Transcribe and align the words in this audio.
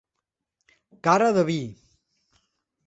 Cara 1.09 1.29
de 1.39 1.45
vi. 1.51 1.61